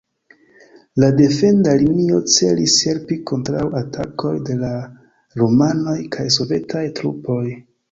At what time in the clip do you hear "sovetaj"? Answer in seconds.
6.41-6.85